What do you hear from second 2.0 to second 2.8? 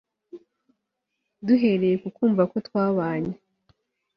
ku kumva ko